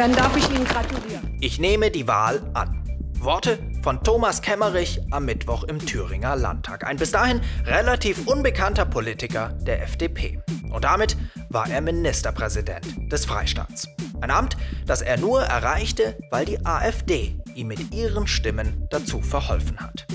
[0.00, 1.36] Dann darf ich Ihnen gratulieren.
[1.42, 2.82] Ich nehme die Wahl an.
[3.18, 6.86] Worte von Thomas Kemmerich am Mittwoch im Thüringer Landtag.
[6.86, 10.40] Ein bis dahin relativ unbekannter Politiker der FDP.
[10.72, 11.18] Und damit
[11.50, 13.88] war er Ministerpräsident des Freistaats.
[14.22, 19.80] Ein Amt, das er nur erreichte, weil die AfD ihm mit ihren Stimmen dazu verholfen
[19.80, 20.06] hat.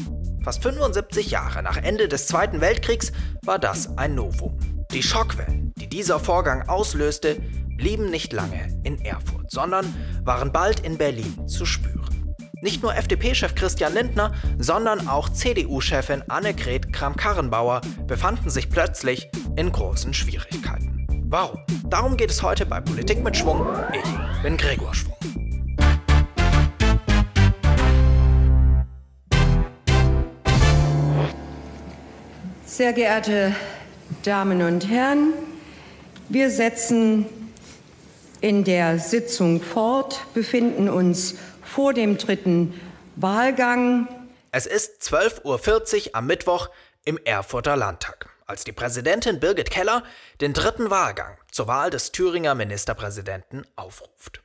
[0.43, 3.11] Fast 75 Jahre nach Ende des Zweiten Weltkriegs
[3.43, 4.57] war das ein Novum.
[4.91, 7.37] Die Schockwellen, die dieser Vorgang auslöste,
[7.77, 9.85] blieben nicht lange in Erfurt, sondern
[10.23, 12.35] waren bald in Berlin zu spüren.
[12.61, 20.13] Nicht nur FDP-Chef Christian Lindner, sondern auch CDU-Chefin Annegret Kramp-Karrenbauer befanden sich plötzlich in großen
[20.13, 21.05] Schwierigkeiten.
[21.27, 21.59] Warum?
[21.89, 23.67] Darum geht es heute bei Politik mit Schwung.
[23.93, 25.13] Ich bin Gregor Schwung.
[32.65, 33.55] Sehr geehrte
[34.23, 35.33] Damen und Herren,
[36.29, 37.25] wir setzen
[38.45, 42.79] in der Sitzung fort, befinden uns vor dem dritten
[43.15, 44.07] Wahlgang.
[44.51, 46.69] Es ist 12.40 Uhr am Mittwoch
[47.05, 50.03] im Erfurter Landtag, als die Präsidentin Birgit Keller
[50.41, 54.43] den dritten Wahlgang zur Wahl des Thüringer Ministerpräsidenten aufruft.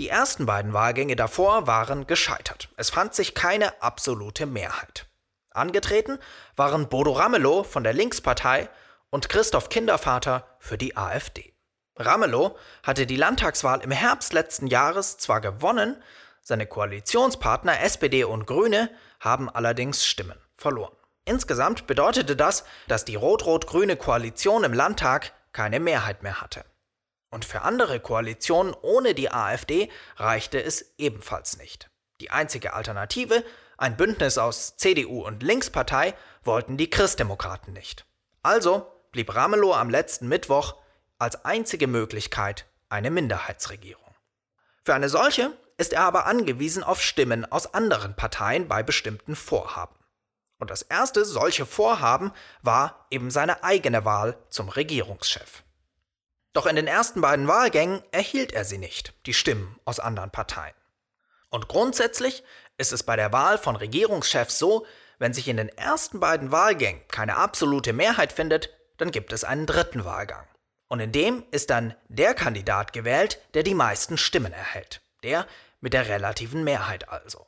[0.00, 2.70] Die ersten beiden Wahlgänge davor waren gescheitert.
[2.76, 5.06] Es fand sich keine absolute Mehrheit.
[5.50, 6.18] Angetreten
[6.56, 8.68] waren Bodo Ramelow von der Linkspartei
[9.10, 11.54] und Christoph Kindervater für die AfD.
[11.98, 16.02] Ramelow hatte die Landtagswahl im Herbst letzten Jahres zwar gewonnen,
[16.40, 18.90] seine Koalitionspartner SPD und Grüne
[19.20, 20.96] haben allerdings Stimmen verloren.
[21.24, 26.64] Insgesamt bedeutete das, dass die rot-rot-grüne Koalition im Landtag keine Mehrheit mehr hatte.
[27.30, 31.90] Und für andere Koalitionen ohne die AfD reichte es ebenfalls nicht.
[32.20, 33.44] Die einzige Alternative
[33.76, 38.06] ein Bündnis aus CDU und Linkspartei wollten die Christdemokraten nicht.
[38.42, 40.76] Also blieb Ramelow am letzten Mittwoch
[41.18, 44.14] als einzige Möglichkeit eine Minderheitsregierung.
[44.84, 49.94] Für eine solche ist er aber angewiesen auf Stimmen aus anderen Parteien bei bestimmten Vorhaben.
[50.58, 55.62] Und das erste solche Vorhaben war eben seine eigene Wahl zum Regierungschef.
[56.52, 60.74] Doch in den ersten beiden Wahlgängen erhielt er sie nicht, die Stimmen aus anderen Parteien.
[61.50, 62.42] Und grundsätzlich
[62.76, 64.86] ist es bei der Wahl von Regierungschefs so,
[65.18, 69.66] wenn sich in den ersten beiden Wahlgängen keine absolute Mehrheit findet, dann gibt es einen
[69.66, 70.46] dritten Wahlgang.
[70.88, 75.02] Und in dem ist dann der Kandidat gewählt, der die meisten Stimmen erhält.
[75.22, 75.46] Der
[75.80, 77.46] mit der relativen Mehrheit also.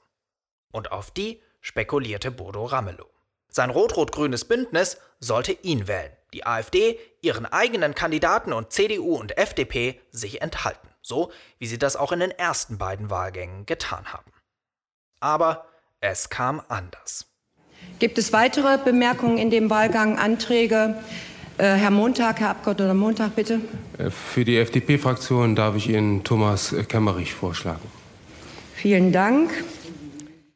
[0.72, 3.08] Und auf die spekulierte Bodo Ramelow.
[3.48, 10.00] Sein rot-rot-grünes Bündnis sollte ihn wählen, die AfD ihren eigenen Kandidaten und CDU und FDP
[10.10, 14.32] sich enthalten, so wie sie das auch in den ersten beiden Wahlgängen getan haben.
[15.18, 15.66] Aber
[15.98, 17.26] es kam anders.
[17.98, 21.02] Gibt es weitere Bemerkungen in dem Wahlgang, Anträge?
[21.60, 23.60] Äh, Herr Montag, Herr Abgeordneter Montag, bitte.
[23.98, 27.86] Äh, für die FDP-Fraktion darf ich Ihnen Thomas Kemmerich vorschlagen.
[28.74, 29.50] Vielen Dank.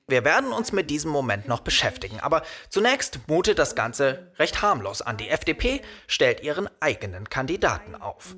[0.08, 5.02] Wir werden uns mit diesem Moment noch beschäftigen, aber zunächst mutet das Ganze recht harmlos
[5.02, 5.18] an.
[5.18, 8.34] Die FDP stellt ihren eigenen Kandidaten auf.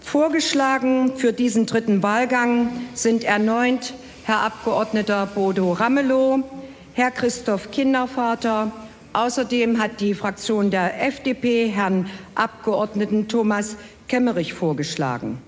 [0.00, 6.44] Vorgeschlagen für diesen dritten Wahlgang sind erneut Herr Abgeordneter Bodo Ramelow,
[6.92, 8.70] Herr Christoph Kindervater.
[9.12, 13.76] Außerdem hat die Fraktion der FDP Herrn Abgeordneten Thomas
[14.06, 15.42] Kemmerich vorgeschlagen.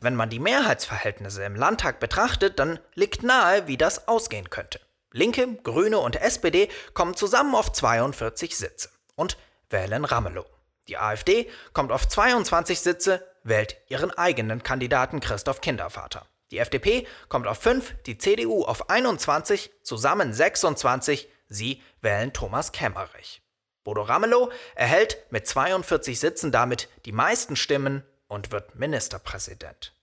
[0.00, 4.80] Wenn man die Mehrheitsverhältnisse im Landtag betrachtet, dann liegt nahe, wie das ausgehen könnte.
[5.12, 9.36] Linke, Grüne und SPD kommen zusammen auf 42 Sitze und
[9.68, 10.46] wählen Ramelow.
[10.88, 16.26] Die AfD kommt auf 22 Sitze, wählt ihren eigenen Kandidaten Christoph Kindervater.
[16.50, 21.28] Die FDP kommt auf 5, die CDU auf 21, zusammen 26.
[21.48, 23.42] Sie wählen Thomas Kemmerich.
[23.84, 29.94] Bodo Ramelow erhält mit 42 Sitzen damit die meisten Stimmen und wird Ministerpräsident.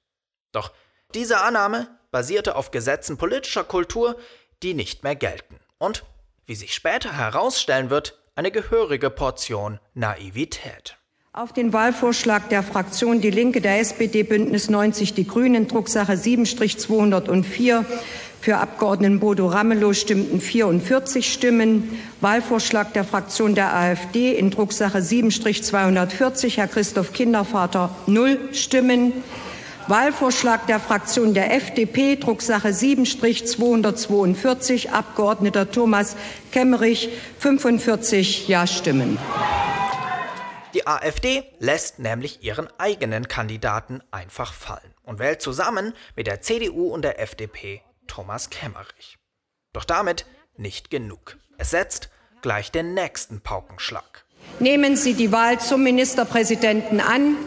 [0.52, 0.72] Doch
[1.14, 4.18] diese Annahme basierte auf Gesetzen politischer Kultur,
[4.64, 6.04] die nicht mehr gelten und,
[6.46, 10.98] wie sich später herausstellen wird, eine gehörige Portion Naivität.
[11.38, 17.84] Auf den Wahlvorschlag der Fraktion Die Linke, der SPD, Bündnis 90, die Grünen, Drucksache 7-204
[18.40, 22.00] für Abgeordneten Bodo Ramelow stimmten 44 Stimmen.
[22.22, 29.12] Wahlvorschlag der Fraktion der AfD in Drucksache 7-240, Herr Christoph Kindervater, 0 Stimmen.
[29.90, 36.16] Wahlvorschlag der Fraktion der FDP, Drucksache 7-242, Abgeordneter Thomas
[36.54, 37.10] Kemmerich,
[37.40, 39.18] 45 Ja-Stimmen.
[40.76, 46.90] Die AfD lässt nämlich ihren eigenen Kandidaten einfach fallen und wählt zusammen mit der CDU
[46.90, 49.18] und der FDP Thomas Kemmerich.
[49.72, 50.26] Doch damit
[50.58, 51.38] nicht genug.
[51.58, 52.10] Es setzt
[52.42, 54.26] gleich den nächsten Paukenschlag.
[54.60, 57.38] Nehmen Sie die Wahl zum Ministerpräsidenten an.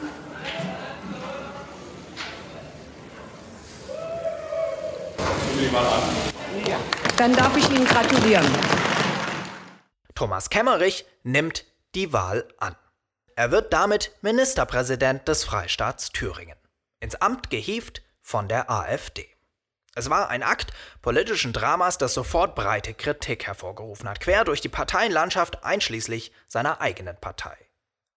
[7.18, 8.46] Dann darf ich Ihnen gratulieren.
[10.14, 12.74] Thomas Kemmerich nimmt die Wahl an.
[13.38, 16.58] Er wird damit Ministerpräsident des Freistaats Thüringen.
[16.98, 19.28] Ins Amt gehievt von der AfD.
[19.94, 24.68] Es war ein Akt politischen Dramas, das sofort breite Kritik hervorgerufen hat, quer durch die
[24.68, 27.56] Parteienlandschaft einschließlich seiner eigenen Partei.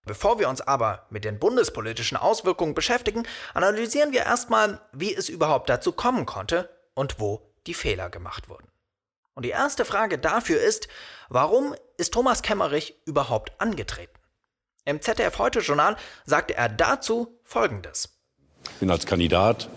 [0.08, 5.70] Bevor wir uns aber mit den bundespolitischen Auswirkungen beschäftigen, analysieren wir erstmal, wie es überhaupt
[5.70, 8.72] dazu kommen konnte und wo die Fehler gemacht wurden.
[9.36, 10.88] Und die erste Frage dafür ist,
[11.30, 14.18] warum ist Thomas Kemmerich überhaupt angetreten?
[14.84, 15.96] Im ZDF Heute Journal
[16.26, 18.18] sagte er dazu Folgendes.
[18.64, 19.70] Ich bin als Kandidat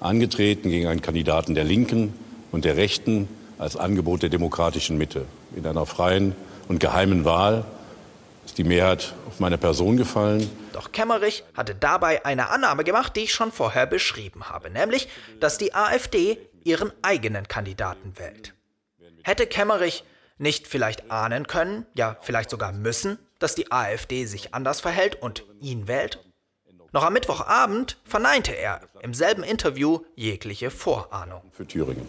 [0.00, 2.12] angetreten gegen einen Kandidaten der Linken
[2.52, 3.26] und der Rechten
[3.56, 5.24] als Angebot der demokratischen Mitte.
[5.56, 6.36] In einer freien
[6.68, 7.64] und geheimen Wahl
[8.44, 10.50] ist die Mehrheit auf meine Person gefallen.
[10.74, 15.08] Doch Kemmerich hatte dabei eine Annahme gemacht, die ich schon vorher beschrieben habe, nämlich,
[15.40, 18.52] dass die AfD ihren eigenen Kandidaten wählt.
[19.22, 20.04] Hätte Kemmerich
[20.36, 25.44] nicht vielleicht ahnen können, ja vielleicht sogar müssen, dass die AfD sich anders verhält und
[25.60, 26.24] ihn wählt?
[26.92, 31.42] Noch am Mittwochabend verneinte er im selben Interview jegliche Vorahnung.
[31.52, 32.06] Für Thüringen.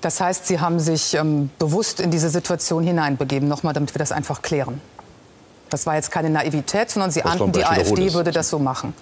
[0.00, 4.12] Das heißt, Sie haben sich ähm, bewusst in diese Situation hineinbegeben, nochmal, damit wir das
[4.12, 4.80] einfach klären.
[5.70, 8.94] Das war jetzt keine Naivität, sondern Sie ahnten, die AfD würde das so machen.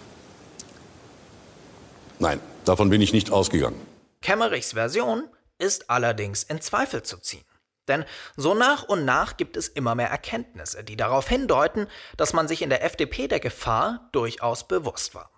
[2.18, 3.80] Nein, davon bin ich nicht ausgegangen.
[4.20, 5.24] Kemmerichs Version
[5.58, 7.44] ist allerdings in Zweifel zu ziehen.
[7.88, 8.04] Denn
[8.36, 12.62] so nach und nach gibt es immer mehr Erkenntnisse, die darauf hindeuten, dass man sich
[12.62, 15.30] in der FDP der Gefahr durchaus bewusst war.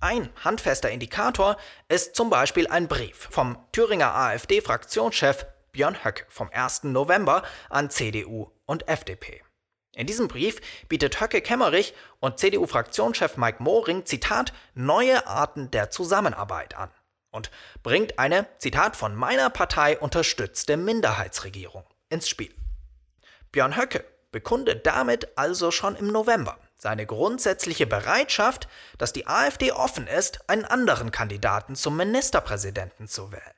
[0.00, 1.56] Ein handfester Indikator
[1.88, 6.84] ist zum Beispiel ein Brief vom Thüringer AfD-Fraktionschef Björn Höcke vom 1.
[6.84, 9.42] November an CDU und FDP.
[9.94, 16.76] In diesem Brief bietet Höcke Kemmerich und CDU-Fraktionschef Mike Moring, Zitat, neue Arten der Zusammenarbeit
[16.76, 16.90] an
[17.32, 17.50] und
[17.82, 22.54] bringt eine, Zitat, von meiner Partei unterstützte Minderheitsregierung ins Spiel.
[23.50, 28.68] Björn Höcke bekundet damit also schon im November seine grundsätzliche Bereitschaft,
[28.98, 33.54] dass die AfD offen ist, einen anderen Kandidaten zum Ministerpräsidenten zu wählen.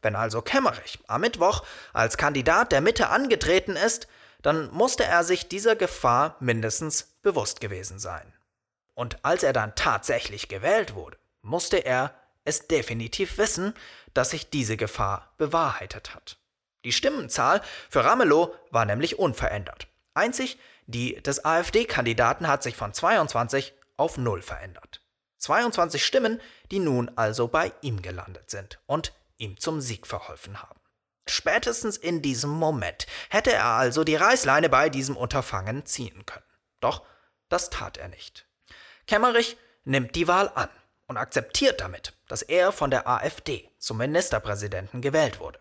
[0.00, 1.62] Wenn also Kemmerich am Mittwoch
[1.92, 4.08] als Kandidat der Mitte angetreten ist,
[4.40, 8.32] dann musste er sich dieser Gefahr mindestens bewusst gewesen sein.
[8.94, 12.14] Und als er dann tatsächlich gewählt wurde, musste er
[12.44, 13.74] es definitiv wissen,
[14.14, 16.38] dass sich diese Gefahr bewahrheitet hat.
[16.84, 19.86] Die Stimmenzahl für Ramelow war nämlich unverändert.
[20.14, 20.58] Einzig
[20.90, 25.02] die des AfD-Kandidaten hat sich von 22 auf 0 verändert.
[25.38, 26.40] 22 Stimmen,
[26.70, 30.80] die nun also bei ihm gelandet sind und ihm zum Sieg verholfen haben.
[31.28, 36.44] Spätestens in diesem Moment hätte er also die Reißleine bei diesem Unterfangen ziehen können.
[36.80, 37.04] Doch
[37.48, 38.46] das tat er nicht.
[39.06, 40.68] Kemmerich nimmt die Wahl an
[41.10, 45.58] und akzeptiert damit, dass er von der AfD zum Ministerpräsidenten gewählt wurde.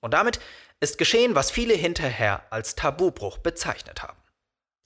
[0.00, 0.40] Und damit
[0.80, 4.18] ist geschehen, was viele hinterher als Tabubruch bezeichnet haben.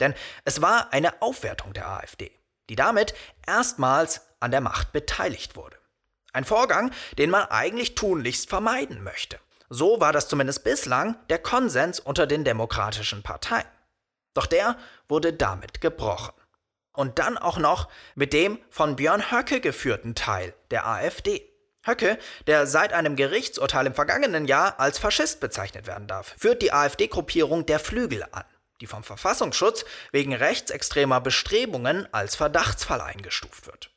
[0.01, 0.13] Denn
[0.45, 2.31] es war eine Aufwertung der AfD,
[2.69, 3.15] die damit
[3.47, 5.79] erstmals an der Macht beteiligt wurde.
[6.35, 9.41] Ein Vorgang, den man eigentlich tunlichst vermeiden möchte.
[9.71, 13.65] So war das zumindest bislang der Konsens unter den demokratischen Parteien.
[14.35, 14.77] Doch der
[15.09, 16.35] wurde damit gebrochen.
[16.93, 21.49] Und dann auch noch mit dem von Björn Höcke geführten Teil der AfD.
[21.85, 26.73] Höcke, der seit einem Gerichtsurteil im vergangenen Jahr als Faschist bezeichnet werden darf, führt die
[26.73, 28.45] AfD-Gruppierung der Flügel an,
[28.81, 33.92] die vom Verfassungsschutz wegen rechtsextremer Bestrebungen als Verdachtsfall eingestuft wird.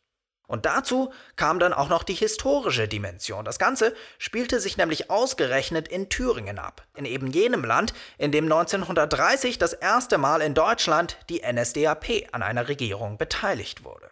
[0.47, 3.45] Und dazu kam dann auch noch die historische Dimension.
[3.45, 8.45] Das Ganze spielte sich nämlich ausgerechnet in Thüringen ab, in eben jenem Land, in dem
[8.45, 14.11] 1930 das erste Mal in Deutschland die NSDAP an einer Regierung beteiligt wurde.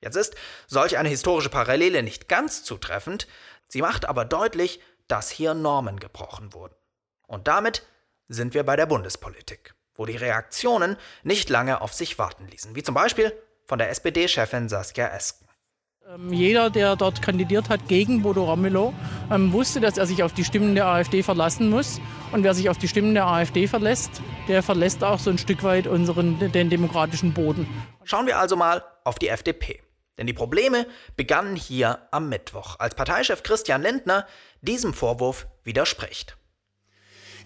[0.00, 0.34] Jetzt ist
[0.66, 3.26] solch eine historische Parallele nicht ganz zutreffend,
[3.68, 6.74] sie macht aber deutlich, dass hier Normen gebrochen wurden.
[7.26, 7.86] Und damit
[8.28, 12.82] sind wir bei der Bundespolitik, wo die Reaktionen nicht lange auf sich warten ließen, wie
[12.82, 13.32] zum Beispiel
[13.70, 15.46] von der SPD-Chefin Saskia Esken.
[16.12, 18.92] Ähm, jeder, der dort kandidiert hat gegen Bodo Ramelow,
[19.30, 22.00] ähm, wusste, dass er sich auf die Stimmen der AfD verlassen muss.
[22.32, 24.10] Und wer sich auf die Stimmen der AfD verlässt,
[24.48, 27.68] der verlässt auch so ein Stück weit unseren, den demokratischen Boden.
[28.02, 29.80] Schauen wir also mal auf die FDP.
[30.18, 30.84] Denn die Probleme
[31.16, 34.26] begannen hier am Mittwoch, als Parteichef Christian Lindner
[34.62, 36.36] diesem Vorwurf widerspricht.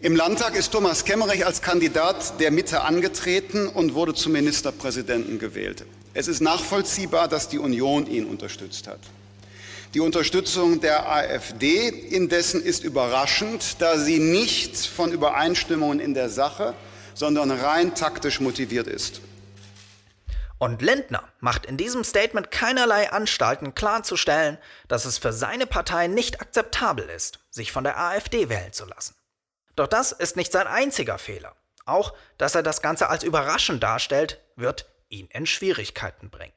[0.01, 5.85] Im Landtag ist Thomas Kemmerich als Kandidat der Mitte angetreten und wurde zum Ministerpräsidenten gewählt.
[6.15, 9.01] Es ist nachvollziehbar, dass die Union ihn unterstützt hat.
[9.95, 16.75] Die Unterstützung der AfD indessen ist überraschend, da sie nicht von Übereinstimmungen in der Sache,
[17.15, 19.21] sondern rein taktisch motiviert ist.
[20.59, 26.41] Und Lindner macht in diesem Statement keinerlei Anstalten klarzustellen, dass es für seine Partei nicht
[26.41, 29.15] akzeptabel ist, sich von der AfD wählen zu lassen.
[29.75, 31.57] Doch das ist nicht sein einziger Fehler.
[31.87, 36.55] Auch, dass er das Ganze als überraschend darstellt, wird ihn in Schwierigkeiten bringen.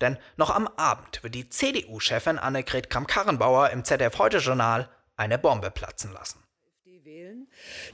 [0.00, 6.42] Denn noch am Abend wird die CDU-Chefin Annegret Kramp-Karrenbauer im ZDF-Heute-Journal eine Bombe platzen lassen.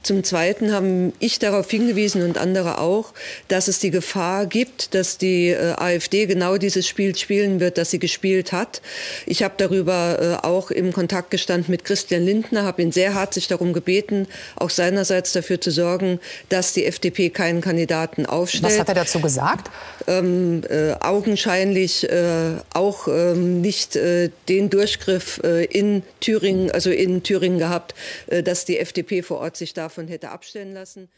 [0.03, 3.13] Zum Zweiten haben ich darauf hingewiesen und andere auch,
[3.47, 7.91] dass es die Gefahr gibt, dass die äh, AfD genau dieses Spiel spielen wird, das
[7.91, 8.81] sie gespielt hat.
[9.25, 13.47] Ich habe darüber äh, auch im Kontakt gestanden mit Christian Lindner, habe ihn sehr herzlich
[13.47, 16.19] darum gebeten, auch seinerseits dafür zu sorgen,
[16.49, 18.63] dass die FDP keinen Kandidaten aufstellt.
[18.63, 19.71] Was hat er dazu gesagt?
[20.07, 23.97] Ähm, äh, augenscheinlich äh, auch ähm, nicht
[24.47, 27.95] den Durchgriff in Thüringen, also in Thüringen gehabt,
[28.27, 31.09] dass die FDP vor Ort sich davon hätte abstellen lassen.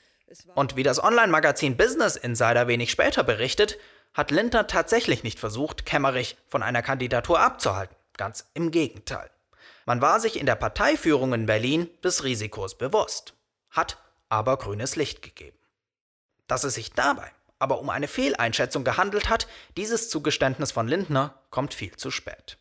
[0.55, 3.77] Und wie das Online-Magazin Business Insider wenig später berichtet,
[4.13, 7.95] hat Lindner tatsächlich nicht versucht, Kemmerich von einer Kandidatur abzuhalten.
[8.15, 9.29] Ganz im Gegenteil.
[9.85, 13.33] Man war sich in der Parteiführung in Berlin des Risikos bewusst,
[13.71, 13.97] hat
[14.29, 15.57] aber grünes Licht gegeben.
[16.47, 21.73] Dass es sich dabei aber um eine Fehleinschätzung gehandelt hat, dieses Zugeständnis von Lindner kommt
[21.73, 22.57] viel zu spät.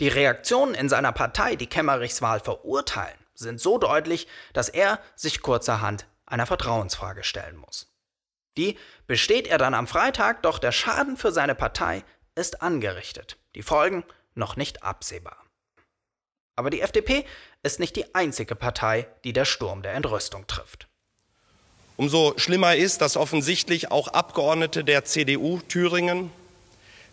[0.00, 5.42] Die Reaktionen in seiner Partei, die Kemmerichs Wahl verurteilen, sind so deutlich, dass er sich
[5.42, 7.92] kurzerhand einer Vertrauensfrage stellen muss.
[8.56, 13.62] Die besteht er dann am Freitag, doch der Schaden für seine Partei ist angerichtet, die
[13.62, 15.36] Folgen noch nicht absehbar.
[16.56, 17.24] Aber die FDP
[17.62, 20.88] ist nicht die einzige Partei, die der Sturm der Entrüstung trifft.
[21.96, 26.30] Umso schlimmer ist, dass offensichtlich auch Abgeordnete der CDU Thüringen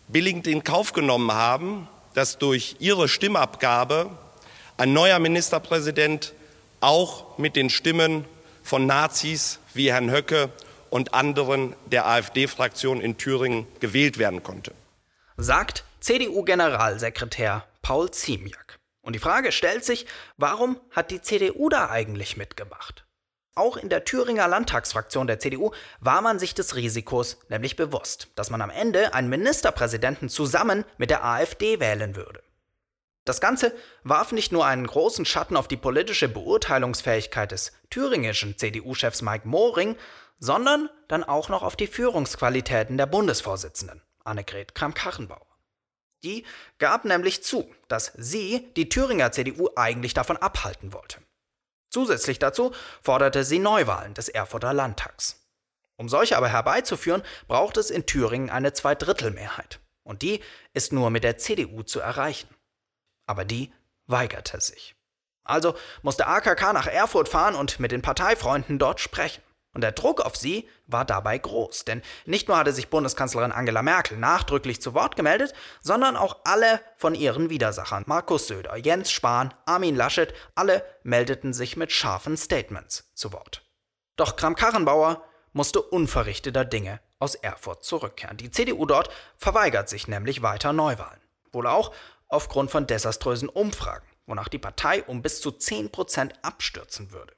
[0.08, 4.10] billigend in Kauf genommen haben, dass durch ihre Stimmabgabe
[4.80, 6.32] ein neuer Ministerpräsident
[6.80, 8.24] auch mit den Stimmen
[8.62, 10.48] von Nazis wie Herrn Höcke
[10.88, 14.72] und anderen der AfD-Fraktion in Thüringen gewählt werden konnte.
[15.36, 18.78] Sagt CDU-Generalsekretär Paul Ziemiak.
[19.02, 20.06] Und die Frage stellt sich,
[20.38, 23.04] warum hat die CDU da eigentlich mitgemacht?
[23.54, 28.48] Auch in der Thüringer Landtagsfraktion der CDU war man sich des Risikos nämlich bewusst, dass
[28.48, 32.40] man am Ende einen Ministerpräsidenten zusammen mit der AfD wählen würde.
[33.24, 39.22] Das Ganze warf nicht nur einen großen Schatten auf die politische Beurteilungsfähigkeit des thüringischen CDU-Chefs
[39.22, 39.96] Mike Mohring,
[40.38, 45.46] sondern dann auch noch auf die Führungsqualitäten der Bundesvorsitzenden, Annegret Kramp-Karrenbauer.
[46.22, 46.44] Die
[46.78, 51.18] gab nämlich zu, dass sie die Thüringer CDU eigentlich davon abhalten wollte.
[51.90, 52.72] Zusätzlich dazu
[53.02, 55.46] forderte sie Neuwahlen des Erfurter Landtags.
[55.96, 59.80] Um solche aber herbeizuführen, braucht es in Thüringen eine Zweidrittelmehrheit.
[60.02, 60.40] Und die
[60.72, 62.48] ist nur mit der CDU zu erreichen
[63.30, 63.72] aber die
[64.06, 64.96] weigerte sich.
[65.44, 69.42] Also musste AKK nach Erfurt fahren und mit den Parteifreunden dort sprechen.
[69.72, 73.82] Und der Druck auf sie war dabei groß, denn nicht nur hatte sich Bundeskanzlerin Angela
[73.82, 79.54] Merkel nachdrücklich zu Wort gemeldet, sondern auch alle von ihren Widersachern, Markus Söder, Jens Spahn,
[79.66, 83.62] Armin Laschet, alle meldeten sich mit scharfen Statements zu Wort.
[84.16, 85.22] Doch Kram-Karrenbauer
[85.52, 88.38] musste unverrichteter Dinge aus Erfurt zurückkehren.
[88.38, 91.20] Die CDU dort verweigert sich nämlich weiter Neuwahlen.
[91.52, 91.92] Wohl auch,
[92.30, 97.34] aufgrund von desaströsen Umfragen, wonach die Partei um bis zu 10% abstürzen würde.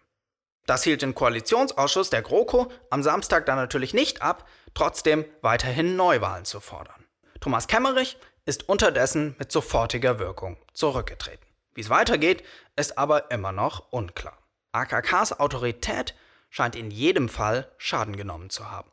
[0.67, 6.45] Das hielt den Koalitionsausschuss der GroKo am Samstag dann natürlich nicht ab, trotzdem weiterhin Neuwahlen
[6.45, 7.05] zu fordern.
[7.41, 11.47] Thomas Kemmerich ist unterdessen mit sofortiger Wirkung zurückgetreten.
[11.75, 12.45] Wie es weitergeht,
[12.77, 14.39] ist aber immer noch unklar.
[14.73, 16.15] AKKs Autorität
[16.51, 18.91] scheint in jedem Fall Schaden genommen zu haben.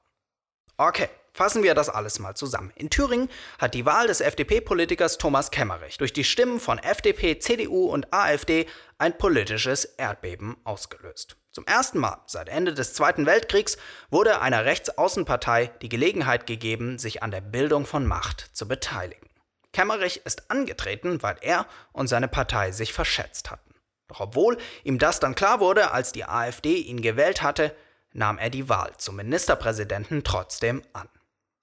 [0.78, 1.10] Okay,
[1.40, 2.74] Fassen wir das alles mal zusammen.
[2.76, 3.30] In Thüringen
[3.60, 8.66] hat die Wahl des FDP-Politikers Thomas Kemmerich durch die Stimmen von FDP, CDU und AfD
[8.98, 11.38] ein politisches Erdbeben ausgelöst.
[11.54, 13.78] Zum ersten Mal seit Ende des Zweiten Weltkriegs
[14.10, 19.30] wurde einer Rechtsaußenpartei die Gelegenheit gegeben, sich an der Bildung von Macht zu beteiligen.
[19.72, 23.76] Kemmerich ist angetreten, weil er und seine Partei sich verschätzt hatten.
[24.10, 27.74] Doch obwohl ihm das dann klar wurde, als die AfD ihn gewählt hatte,
[28.12, 31.08] nahm er die Wahl zum Ministerpräsidenten trotzdem an.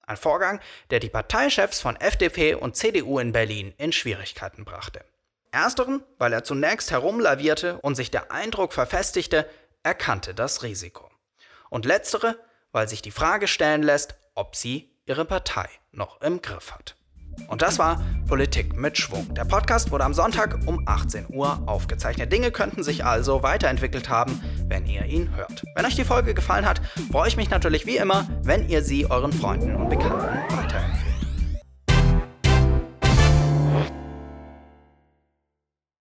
[0.07, 5.03] Ein Vorgang, der die Parteichefs von FDP und CDU in Berlin in Schwierigkeiten brachte.
[5.51, 9.49] Ersteren, weil er zunächst herumlavierte und sich der Eindruck verfestigte,
[9.83, 11.11] er kannte das Risiko.
[11.69, 12.39] Und letztere,
[12.71, 16.95] weil sich die Frage stellen lässt, ob sie ihre Partei noch im Griff hat.
[17.47, 19.33] Und das war Politik mit Schwung.
[19.33, 22.31] Der Podcast wurde am Sonntag um 18 Uhr aufgezeichnet.
[22.31, 25.63] Dinge könnten sich also weiterentwickelt haben, wenn ihr ihn hört.
[25.75, 29.09] Wenn euch die Folge gefallen hat, freue ich mich natürlich wie immer, wenn ihr sie
[29.09, 31.06] euren Freunden und Bekannten weiterempfehlt.